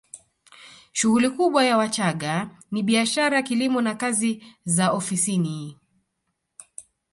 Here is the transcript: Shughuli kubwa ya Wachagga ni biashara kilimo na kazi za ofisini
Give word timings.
Shughuli 0.91 1.29
kubwa 1.29 1.65
ya 1.65 1.77
Wachagga 1.77 2.49
ni 2.71 2.83
biashara 2.83 3.41
kilimo 3.41 3.81
na 3.81 3.95
kazi 3.95 4.43
za 4.65 4.91
ofisini 4.93 5.77